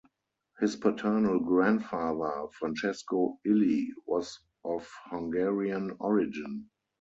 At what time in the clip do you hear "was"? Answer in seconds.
4.07-4.39